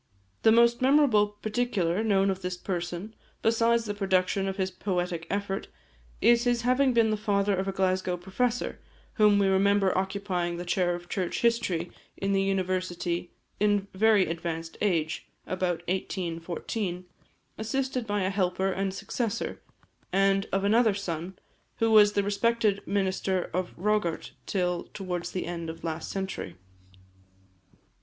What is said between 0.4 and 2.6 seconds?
The most memorable particular known of this